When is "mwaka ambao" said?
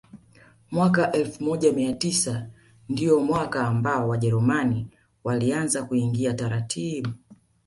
3.19-4.07